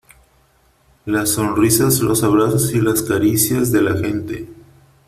[1.05, 4.49] las sonrisas, los abrazos y las caricias de la gente